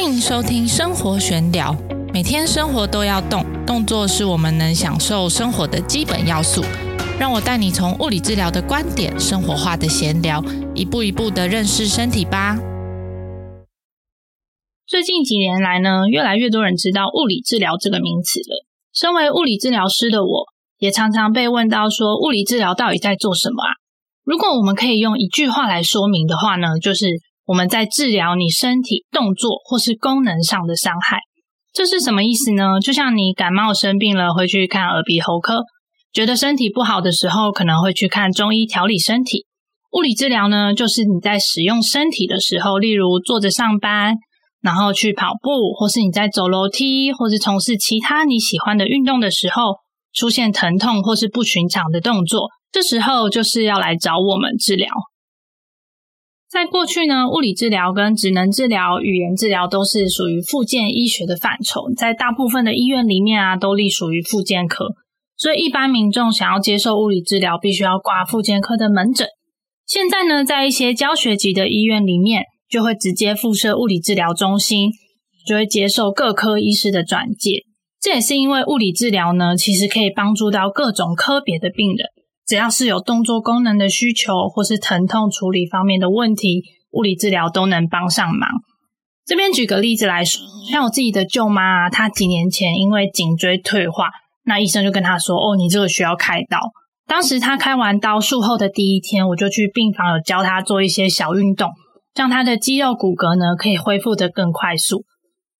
[0.00, 1.76] 欢迎收听生活玄聊。
[2.14, 6.62] 每天生活都要动，动作是我们能享受生活的基本要素。
[7.18, 10.40] 让我带你从物理治疗的观点，生活化的闲聊，
[10.72, 12.56] 一步一步的认识身体吧。
[14.86, 18.64] 最近几年来呢，越来越多人知道物理治疗这个名词了。
[18.94, 20.44] 身为物理治疗师的我，
[20.78, 23.74] 也常常被问到说，物理治疗到底在做什么啊？
[24.22, 27.06] 如果我们可以用一句话来说明的话呢，就是
[27.48, 31.20] 我们在治疗你身体动作或是功能上的伤害。
[31.72, 32.78] 这是什么意思呢？
[32.78, 35.62] 就像你感冒生病了，会去看耳鼻喉科；
[36.12, 39.46] 觉得身体不好的时候，可能会去看中医调理身体。
[39.92, 44.16] 物理治疗呢，就是你在使用身体的时候，例如坐着上班，
[44.60, 49.76] 然后去跑步，或是你在走楼梯，或是从事其他你喜欢的运动的时候，
[50.12, 54.90] 出现疼痛或是不寻常的动作，这时候就是要来找我们治疗。
[56.50, 64.86] 在过去呢，物理治疗跟职能治疗、语言治疗都是属于复健医学的范畴，在大部分的医院里面啊，都隶属于复健科。
[65.36, 69.28] 所以一般民众想要接受物理治疗，必须要挂复健科的门诊。
[69.86, 74.90] 现在呢，在一些教学级的医院里面，就会直接附设物理治疗中心，
[75.46, 77.64] 就会接受各科医师的转介。
[78.00, 82.06] 这也是因为物理治疗呢，其实可以帮助到各种科别的病人。
[82.48, 88.48] 只要是有动作功能的需求，或是疼痛处理方面的问题，物理治疗都能帮上忙。
[89.26, 90.40] 这边举个例子来说，
[90.72, 94.08] 像我自己的舅妈，她几年前因为颈椎退化，
[94.46, 96.58] 那医生就跟她说：“哦，你这个需要开刀。”
[97.06, 101.70] 当时她开完刀术后的第一天，我就去病房有教她做一些小运动，
[102.14, 105.04] 让她的肌肉骨骼呢可以恢复的更快速。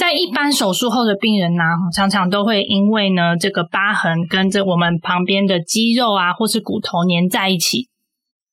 [0.00, 1.62] 在一般手术后的病人呢，
[1.94, 7.90] 常常都会因为呢这个疤痕跟着我们旁边的肌肉啊，或是骨头粘在一起，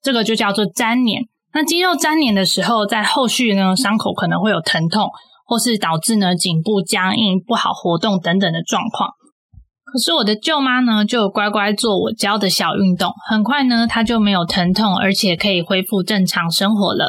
[0.02, 1.22] 这个就叫做粘连。
[1.54, 5.09] 那肌肉粘连的时候，在后续呢伤口可能会有疼痛，
[5.45, 9.11] 或是导致呢颈部僵硬、不好活动等等的状况。
[9.86, 17.05] 可是我的舅妈呢，就乖乖做我教的小运动，很快呢她就没有疼痛，而且可以恢复正常生活了。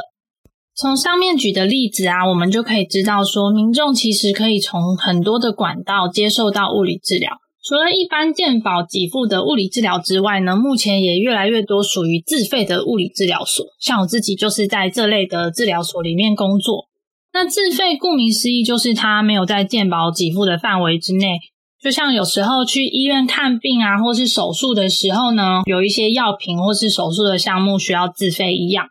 [0.80, 7.32] 从上面举的例子啊，我们就可以知道说，民众其实可以从很多的管道接受到物理治疗。
[7.64, 13.66] 除了一般健保给付的物理治疗之外呢，目前也越来越多属于自费的物理治疗所。
[13.80, 16.84] 像我自己就是在这类的治疗所里面工作。
[17.32, 21.40] 那自费顾名思义，就是它没有在健保给付的范围之内。
[21.82, 28.86] 就像有时候去医院看病啊，或是手术的时候呢，有一些药品或是手术的项目需要自费一样。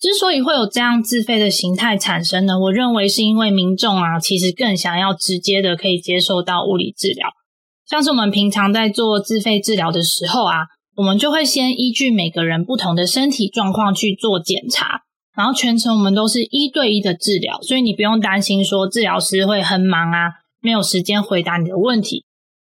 [0.00, 7.28] 之所以会有这样自费的形态产生呢，我认为是因为民众啊，其实更想要直接的可以接受到物理治疗。
[7.84, 10.66] 像是我们平常在做自费治疗的时候啊，
[10.96, 15.02] 我们就会先依据每个人不同的身体状况去做检查，
[15.36, 20.30] 然后全程我们都是一对一的治疗，所以你不用担心说治疗师会很忙啊，
[20.60, 22.24] 没有时间回答你的问题，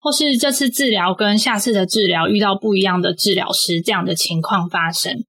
[0.02, 5.24] 或是这次治疗跟下次的治疗遇到不一样的治疗师这样的情况发生。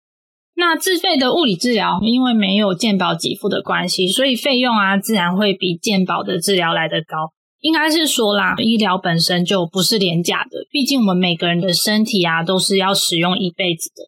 [0.56, 7.32] 那自费的物理治疗，因为没有健保给付的关系，所以费用啊，自然会比健保的治疗来得高。
[7.60, 14.02] 应该是说啦，医疗本身就不是廉价的，毕竟我们每个人的身体啊，都是要使用一辈子的，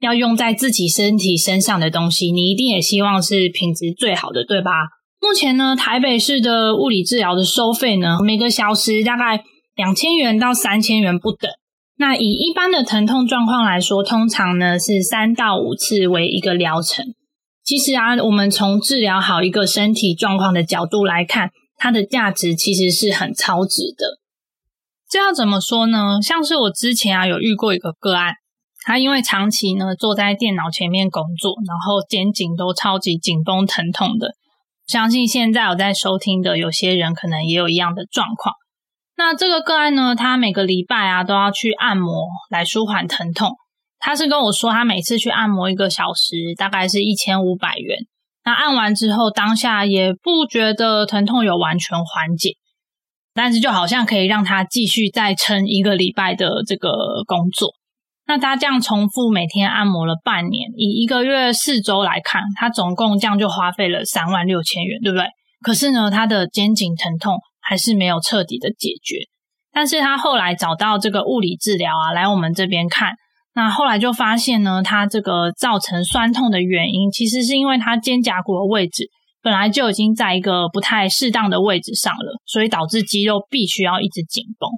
[0.00, 4.70] 要用在自己身体身上的东西，你一定也希望是品质最好的，对吧？
[5.20, 9.44] 目前呢，台北市的物理治疗的收费呢，每个小时大概
[9.74, 11.50] 两千元到三千元不等。
[12.00, 17.04] 那以一般的疼痛状况来说，通常呢是三到五次为一个疗程。
[17.62, 24.18] 其实啊，我们从治疗好一个身体状况的角度来看，它的价值其实是很超值的。
[25.10, 26.22] 这要怎么说呢？
[26.22, 28.32] 像是我之前啊有遇过一个个案，
[28.86, 34.30] 他因为长期呢坐在电脑前面工作，然后肩颈都超级紧绷疼痛的。
[34.86, 38.54] 相信现在有在收听的有些人可能也有一样的状况。
[39.22, 43.50] 那这个个案呢，他每个礼拜啊都要去按摩来舒缓疼痛。
[43.98, 47.98] 他是跟我说，他每次去按摩一个小时，大概是一千五百元。
[48.46, 52.52] 那按完之后，当下也不觉得疼痛有完全缓解，
[53.34, 56.88] 但是就好像可以让他继续再撑一个礼拜的这个
[57.26, 57.74] 工作。
[58.26, 65.26] 那他这样重复每天按摩了半年，以一个月四周来看，他总共这样就花费了三万六千元，对不对？
[65.60, 67.36] 可是呢，他的肩颈疼痛。
[67.60, 69.16] 还是没有彻底的解决，
[69.72, 73.14] 但是他后来找到这个物理治疗啊，来我们这边看，
[73.54, 79.08] 那后来就发现呢，他这个造成酸痛的原因，其实是因为他肩胛骨的位置
[79.42, 84.68] 本来就已经在一个不太适当的位置上了，所以导致肌肉必须要一直紧绷。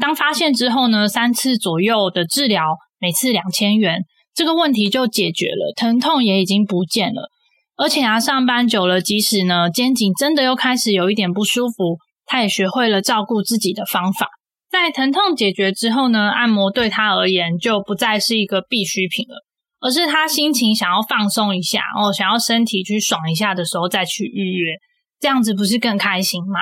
[0.00, 4.02] 当发现之后呢，三次左右的治疗，每次两千元，
[4.34, 7.30] 这个问题就解决了，疼痛也已经不见了。
[7.76, 11.98] 而且啊，上班久了，即使呢肩颈真的又开始有一点不舒服，
[12.28, 14.28] 他也学会了照顾自己的方法。
[14.70, 19.42] 在疼痛解决之后呢，按摩对他而言就不再是一个必需品了，
[19.80, 24.74] 而是他心情想要放松一下哦，想要身体去爽一下的时候再去预约，
[25.18, 26.60] 这样子不是更开心吗？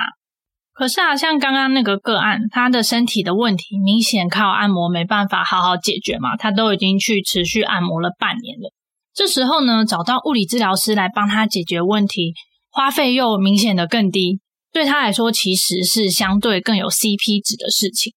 [0.73, 8.71] 可是啊，像刚刚那个个案，他的身体的问题明显靠按摩没办法好好解决嘛，他都已经去持续按摩了半年了。
[9.13, 12.35] 这时候呢，找到物理治疗师来帮他解决问题，
[12.69, 14.39] 花费又明显的更低，
[14.77, 18.13] 对他来说其实是相对更有 CP 值的事情。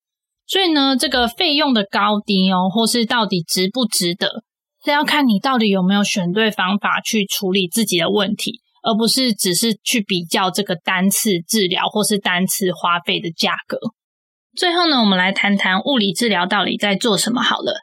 [0.46, 4.28] 所以呢，这个费用的高低哦，或是到底值不值得，
[4.84, 13.78] 是要看你到底有没有选对方法去处理自己的问题，而不是只是去比较这个单次治疗或是单次花费的价格。
[14.54, 17.80] 最后呢，我们来谈谈物理治疗到底在做什么好了。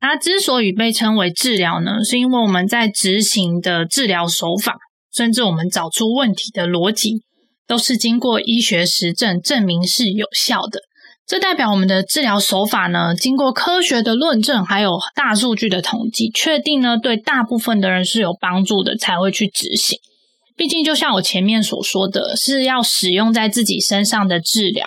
[0.00, 4.76] 它之所以被称为治疗呢，是因为我们在执行的治疗手法，
[5.12, 7.22] 甚至我们找出问题的逻辑，
[7.66, 10.80] 都是经过医学实证证明是有效的。
[11.26, 19.98] 这代表我们的治疗手法呢，经过科学的论证，还有大数据的统计，确定呢对大部分的人是有帮助的，才会去执行。
[20.56, 24.86] 毕竟，就像我前面所说的，是要使用在自己身上的治疗，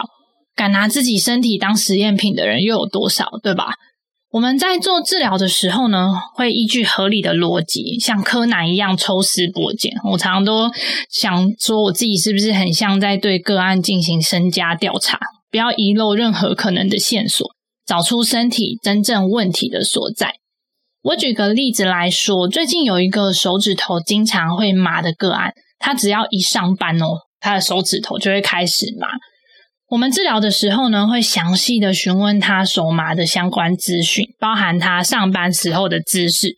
[0.55, 3.73] 敢拿自己身体当实验品的人又有多少，对吧？
[4.29, 9.93] 我们在做治疗的时候呢，会依据合理的逻辑，像柯南一样抽丝剥茧。
[10.11, 10.69] 我常常都
[11.09, 15.17] 想说，我自己是不是很像在对个案进行身家调查，
[15.49, 17.47] 不要遗漏任何可能的线索，
[17.85, 20.35] 找出身体真正问题的所在。
[21.03, 27.05] 我举个例子来说，最近有一个手指头经常会麻的个案，他只要一上班哦，
[27.39, 29.07] 他的手指头就会开始麻。
[29.89, 36.57] 我们治疗的时候呢，会详细的询问他手麻的相关资讯，包含他上班时候的姿势，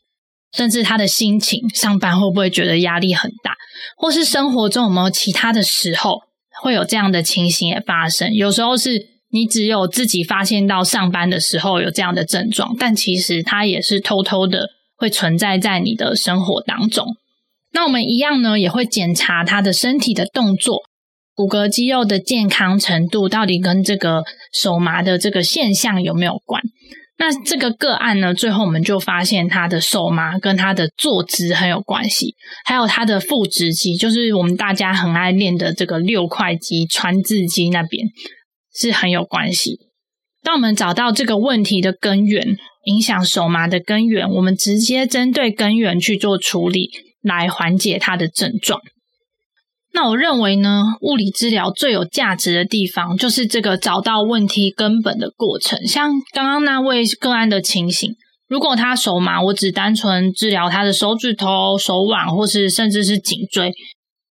[0.52, 3.54] 甚至他的心情，上班会不会觉得压力很大，
[3.98, 6.22] 或是生活中有没有其他的时候
[6.64, 8.34] 会有这样的情形也发生。
[8.34, 9.00] 有时候是
[9.30, 17.06] 你只有自己发现到上班的时候有这样的症状，但其实它也是偷偷的会存在在你的生活当中。
[17.72, 20.89] 那我们一样呢，也会检查他的身体的动作。
[21.40, 26.62] 骨骼肌肉的健康程度到底跟这个手麻的这个现象有没有关？
[27.18, 38.06] 那这个个案呢，最后我们就发现他的手麻跟他的坐姿很有关系，还有他的腹直肌，就是我们大家很爱练的这个六块肌、川字肌那边
[38.76, 39.80] 是很有关系。
[40.44, 46.90] 当我们找到这个问题的根源，影响手麻的根源，我们直接针对根源去做处理，
[47.22, 48.82] 来缓解它的症状。
[49.92, 55.86] 那我认为呢，物理治疗最有价值的地方，就是这个找到问题根本的过程。
[55.88, 58.14] 像刚刚那位个案的情形，
[58.48, 63.74] 如果他手麻，我只单纯治疗他的手指头、手腕，或是甚至是颈椎，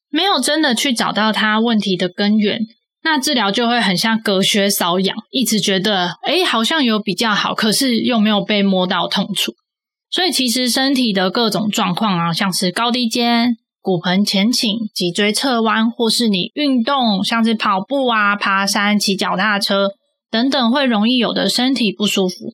[0.10, 2.62] 没有真的去找到他问题的根源，
[3.04, 9.54] 那治疗就会很像隔靴搔痒，一直觉得诶好像有比较好，可是又没有被摸到痛处。
[10.12, 13.58] 所以其实身体的各种状况啊，像是高低肩。
[13.88, 19.92] 骨盆前倾、脊椎侧弯，或是你运动，像是跑步啊、爬山、骑脚踏车
[20.30, 22.52] 等等，会容易有的身体不舒服。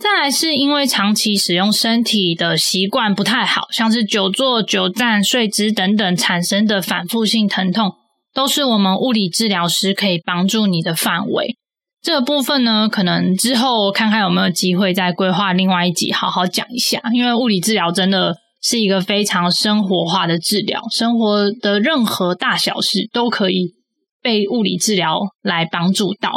[0.00, 7.92] 再来是因为长期使用身体的习惯不太好，像是久坐、久站、睡姿等等产生的反复性疼痛，
[8.34, 11.54] 都是我们物理治疗师可以帮助你的范围。
[12.02, 18.38] 这个部分呢，可能之后看看有没有机会再规划另外一集好好讲一下，因为物理治疗真的。
[18.62, 23.74] 是一个非常生活化的治疗，生活的任何大小事都可以
[24.22, 26.30] 被物理治疗来帮助到。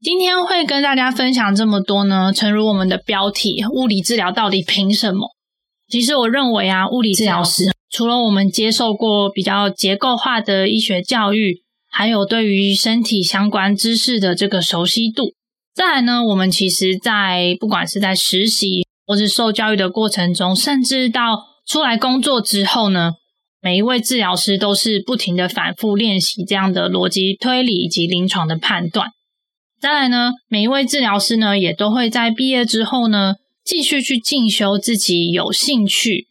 [0.00, 5.28] 今天会跟大家分享这么多呢，诚如我们的标题，物理治疗到底凭什么？
[5.86, 15.34] 其实我认为啊，物理治疗师除了我们接受过比较结构化的医学教育，还有对于身体相关知识的这个熟悉度，
[15.74, 18.87] 再来呢，我们其实在不管是在实习。
[19.08, 23.12] 或是受教育的过程中，甚至到出来工作之后呢，
[23.62, 29.08] 每一位治疗师都是不停的反复练习这样的逻辑推理以及临床的判断。
[29.80, 36.26] 再来呢，每一位治疗师呢，也都会在毕业之后呢，继续去进修自己有兴趣、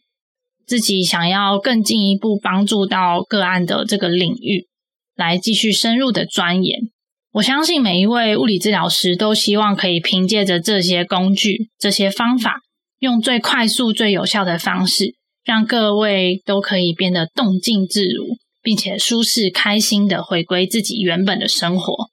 [0.64, 4.68] 自己想要更进一步帮助到个案的这个领域，
[5.16, 6.78] 来继续深入的钻研。
[7.32, 12.60] 我相信每一位物理治疗师都希望可以凭借着这些工具、这些方法。
[12.98, 15.14] 用最快速、最有效的方式，
[15.44, 22.10] 让各位都可以变得动静自如，并且舒适、开心的回归自己原本的生活。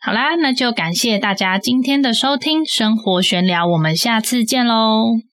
[0.00, 5.27] 好啦，那就感谢大家今天的收听，生活闲聊，我们下次见喽。